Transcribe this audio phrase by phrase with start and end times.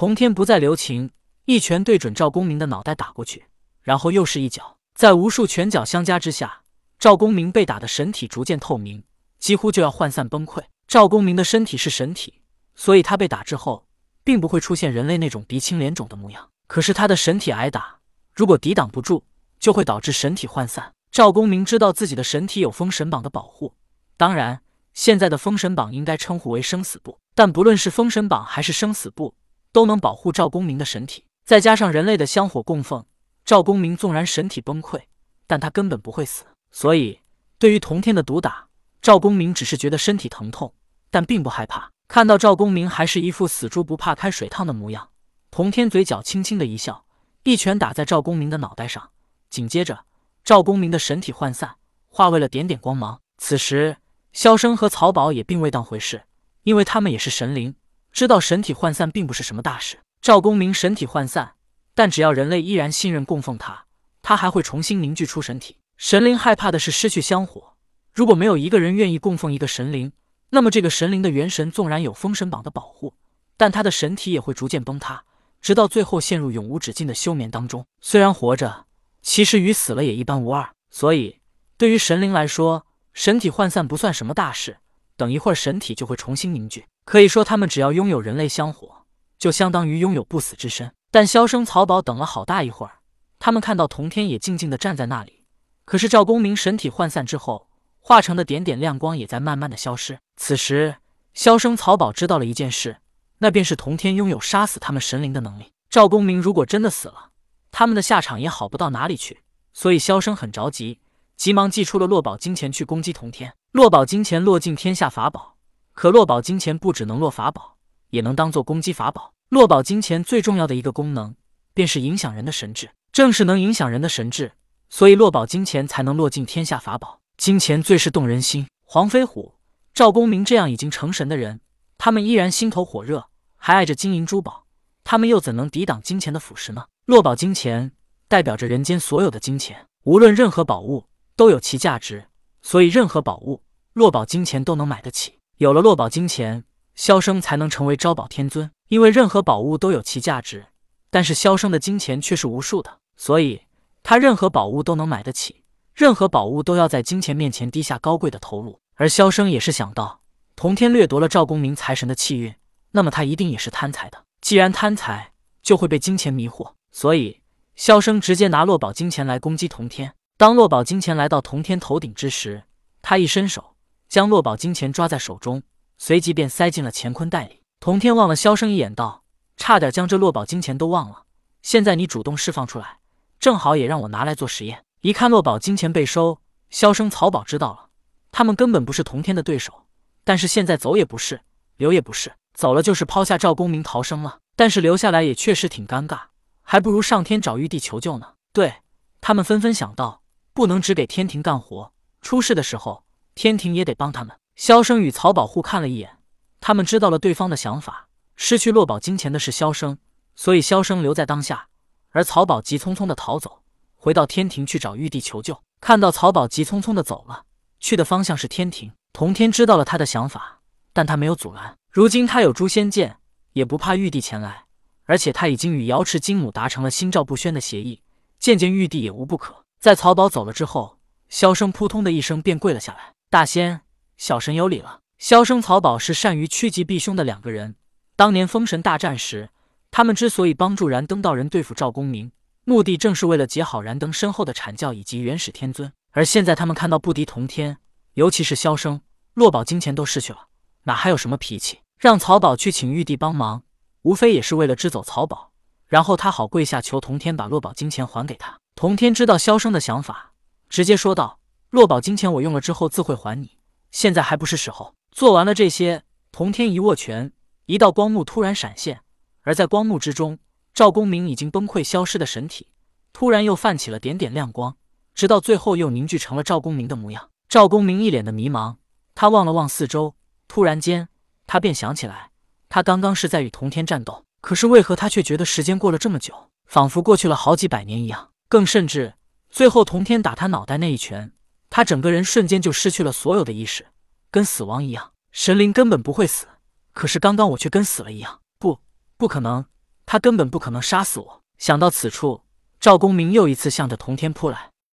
[0.00, 1.10] 童天不再留情，
[1.44, 3.44] 一拳对准赵公明的脑袋打过去，
[3.82, 4.78] 然后又是一脚。
[4.94, 6.62] 在无数拳脚相加之下，
[6.98, 9.04] 赵公明被打的神体逐渐透明，
[9.38, 10.62] 几乎就要涣散崩溃。
[10.88, 12.40] 赵公明的身体是神体，
[12.74, 13.84] 所以他被打之后，
[14.24, 16.48] 并不会出现人类那种鼻青脸肿的模样。
[16.66, 17.98] 可是他的神体挨打，
[18.32, 19.24] 如果抵挡不住，
[19.58, 20.94] 就会导致神体涣散。
[21.12, 23.74] 赵公明知道自己的神体有封神榜的保护，
[24.16, 24.62] 当然，
[24.94, 27.18] 现在的封神榜应该称呼为生死簿。
[27.34, 29.34] 但不论是封神榜还是生死簿，
[29.72, 31.24] 都能保护赵公明的神体。
[31.44, 33.04] 再加上人类的香火供奉，
[33.44, 35.00] 赵公明纵然神体崩溃，
[35.46, 36.44] 但他根本不会死。
[36.70, 37.20] 所以，
[37.58, 38.68] 对于童天的毒打，
[39.02, 40.72] 赵公明只是觉得身体疼痛。
[41.10, 45.08] 但并不害怕，看到赵公明还是一副死猪不怕开水烫的模样，
[45.50, 47.04] 童天嘴角轻轻的一笑，
[47.42, 49.10] 一拳打在赵公明的脑袋上。
[49.48, 50.04] 紧接着，
[50.44, 51.74] 赵公明的神体涣散，
[52.08, 53.20] 化为了点点光芒。
[53.38, 53.96] 此时，
[54.32, 56.22] 萧生和曹宝也并未当回事，
[56.62, 57.74] 因为他们也是神灵，
[58.12, 59.98] 知道神体涣散并不是什么大事。
[60.20, 61.54] 赵公明神体涣散，
[61.94, 63.86] 但只要人类依然信任供奉他，
[64.22, 65.76] 他还会重新凝聚出神体。
[65.96, 67.74] 神灵害怕的是失去香火，
[68.12, 70.12] 如果没有一个人愿意供奉一个神灵。
[70.50, 73.14] 那么，这个神灵的元神纵然有封神榜的保护，
[73.56, 75.22] 但他的神体也会逐渐崩塌，
[75.60, 77.86] 直到最后陷入永无止境的休眠当中。
[78.00, 78.86] 虽然活着，
[79.22, 80.68] 其实与死了也一般无二。
[80.90, 81.38] 所以，
[81.76, 84.78] 对于神灵来说，神体涣散不算什么大事，
[85.20, 86.86] 等一会儿神体就会重新凝聚。
[87.04, 89.04] 可以说，他们只要拥有人类香火，
[89.38, 90.90] 就相当于拥有不死之身。
[91.10, 93.00] 但萧生、曹宝等了好大一会儿，
[93.38, 95.44] 他们看到童天也静静的站在那里。
[95.84, 97.68] 可是赵公明神体涣散之后，
[97.98, 100.18] 化成的点点亮光也在慢慢的消失。
[100.38, 100.96] 此时，
[101.34, 102.96] 萧生、曹宝知道了一件事，
[103.40, 105.66] 那便是童天拥有杀死他们神灵的能力。
[105.90, 107.28] 赵公明如果真的死了，
[107.70, 109.40] 他们的下场也好不到哪里去。
[109.74, 111.00] 所以萧生很着急，
[111.36, 113.52] 急忙祭出了落宝金钱去攻击童天。
[113.72, 115.56] 落宝金钱落尽天下法宝，
[115.92, 117.76] 可落宝金钱不只能落法宝，
[118.08, 119.32] 也能当做攻击法宝。
[119.48, 121.36] 落宝金钱最重要的一个功能，
[121.72, 122.90] 便是影响人的神智。
[123.12, 124.50] 正是能影响人的神智，
[124.88, 127.20] 所以落宝金钱才能落尽天下法宝。
[127.36, 128.66] 金钱最是动人心。
[128.84, 129.54] 黄飞虎、
[129.94, 131.60] 赵公明这样已经成神的人，
[131.96, 134.64] 他们依然心头火热，还爱着金银珠宝，
[135.04, 136.86] 他们又怎能抵挡金钱的腐蚀呢？
[137.06, 137.92] 落宝金钱
[138.26, 141.06] 代表着人间所有的金钱，无论任何宝物
[141.36, 142.26] 都有其价值，
[142.62, 143.62] 所以任何宝物
[143.92, 145.38] 落宝金钱都能买得起。
[145.56, 148.70] 有了落宝金钱，萧生才能成为招宝天尊。
[148.88, 150.66] 因为任何宝物都有其价值，
[151.10, 153.62] 但是萧生的金钱却是无数的，所以
[154.02, 155.62] 他任何宝物都能买得起。
[155.94, 160.22] 任何宝物都要在金钱面前低下高贵的头颅，而萧生也是想到，
[160.56, 162.54] 童天掠夺了赵公明财神的气运，
[162.90, 164.24] 那么他一定也是贪财的。
[164.40, 165.32] 既然贪财，
[165.62, 167.42] 就会被金钱迷惑，所以
[167.76, 170.14] 萧生直接拿落宝金钱来攻击童天。
[170.40, 172.62] 当落宝金钱来到童天头顶之时，
[173.02, 173.76] 他一伸手
[174.08, 175.62] 将落宝金钱抓在手中，
[175.98, 177.60] 随即便塞进了乾坤袋里。
[177.78, 179.22] 童天望了萧生一眼，道
[179.58, 181.24] ：“差点将这落宝金钱都忘了，
[181.60, 183.00] 现在你主动释放出来，
[183.38, 186.40] 正好也让我拿来做实验。”一看落宝金钱被收，
[186.70, 187.88] 萧生、曹宝知道了，
[188.32, 189.88] 他们根本不是童天的对手。
[190.24, 191.42] 但是现在走也不是，
[191.76, 194.38] 留也不是，走了就是抛下赵公明逃生了。
[194.56, 196.18] 但是留下来也确实挺尴尬，
[196.62, 198.36] 还不如上天找玉帝求救呢。
[198.54, 198.76] 对
[199.20, 200.19] 他们纷纷想到，
[200.52, 204.36] 不能只给天庭干活，出事的时候天庭也得帮他们。
[204.56, 206.18] 萧生与曹宝互看了一眼，
[206.60, 208.08] 他们知道了对方的想法。
[208.36, 209.98] 失去落宝金钱的是萧生，
[210.34, 211.68] 所以萧生留在当下，
[212.10, 213.62] 而曹宝急匆匆的逃走。
[213.96, 217.44] 回到天庭去找玉帝求救，看到曹宝急匆匆的走了，
[217.78, 218.92] 去的方向是天庭。
[219.12, 220.60] 童天知道了他的想法，
[220.92, 221.76] 但他没有阻拦。
[221.90, 223.18] 如今他有诛仙剑，
[223.52, 224.64] 也不怕玉帝前来，
[225.04, 228.02] 而且他已经与瑶池金母达成了心照不宣的协议，
[228.38, 229.64] 见见玉帝也无不可。
[229.80, 230.98] 在曹宝走了之后，
[231.30, 233.80] 萧生扑通的一声便跪了下来：“大仙，
[234.18, 237.76] 小神有礼了。”萧生、曹宝是善于趋吉避凶的两个人。
[238.14, 239.48] 当年封神大战时，
[239.90, 242.30] 他们之所以帮助燃灯道人对付赵公明。
[242.64, 247.78] 目的正是为了结好燃灯身后的阐教以及元始天尊，而现在他们看到不敌同天，
[248.12, 249.00] 尤其是萧生、
[249.32, 250.48] 落宝金钱都失去了，
[250.82, 251.78] 哪还有什么脾气？
[251.98, 253.62] 让曹宝去请玉帝帮忙，
[254.02, 255.52] 无非也是为了支走曹宝，
[255.86, 258.58] 然后他好跪下求同天把落宝金钱还给他。
[258.80, 260.32] 同天知道萧生的想法，
[260.70, 261.38] 直接说道
[261.68, 263.58] ：“落宝金钱我用了之后自会还你，
[263.90, 267.30] 现在还不是时候。”做完了这些，同天一握拳，
[267.66, 269.02] 一道光幕突然闪现，
[269.42, 270.38] 而在光幕之中。
[270.72, 272.68] 赵公明已经崩溃消失的神体，
[273.12, 274.74] 突然又泛起了点点亮光，
[275.14, 277.28] 直到最后又凝聚成了赵公明的模样。
[277.50, 278.76] 赵公明一脸的迷茫，
[279.14, 280.14] 他望了望四周，
[280.48, 281.10] 突然间，
[281.46, 282.30] 他便想起来，
[282.70, 288.29] 他刚刚是在与童天战斗，可是为何他却觉得时间过了这么久，仿佛过去了好几百年一样？
[288.50, 289.14] 更甚至，
[289.48, 291.30] 最后童天打他脑袋那一拳，
[291.70, 293.86] 他整个人瞬间就失去了所有的意识，
[294.28, 295.12] 跟死亡一样。
[295.30, 296.48] 神灵根本不会死，
[296.92, 298.40] 可是刚刚我却跟死了一样。
[298.58, 298.80] 不，
[299.16, 299.64] 不可能。
[300.04, 301.42] 他根本不可能杀死我。
[301.58, 302.42] 想到此处，
[302.80, 304.72] 赵公明又一次向着童天扑来。